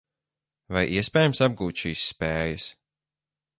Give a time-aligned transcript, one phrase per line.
[0.77, 2.69] Vai iespējams apgūt šīs spējas?